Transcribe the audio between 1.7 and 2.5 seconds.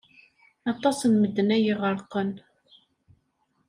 iɣerqen.